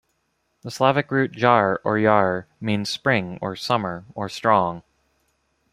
The 0.63 0.71
Slavic 0.71 1.11
root 1.11 1.31
"jar" 1.31 1.79
or 1.83 1.95
"yar" 1.99 2.47
means 2.59 2.89
"spring" 2.89 3.37
or 3.39 3.55
"summer" 3.55 4.03
or 4.15 4.29
"strong". 4.29 4.81